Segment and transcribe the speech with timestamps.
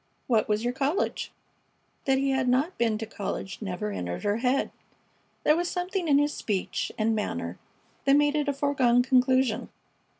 [0.25, 1.31] "What was your college?"
[2.05, 4.71] That he had not been to college never entered her head.
[5.43, 7.59] There was something in his speech and manner
[8.05, 9.69] that made it a foregone conclusion.